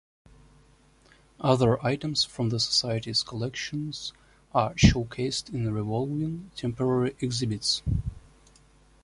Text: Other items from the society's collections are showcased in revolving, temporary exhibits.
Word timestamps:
Other 1.41 1.79
items 1.85 2.23
from 2.23 2.49
the 2.49 2.59
society's 2.59 3.21
collections 3.21 4.13
are 4.51 4.73
showcased 4.73 5.53
in 5.53 5.71
revolving, 5.71 6.49
temporary 6.55 7.15
exhibits. 7.19 7.83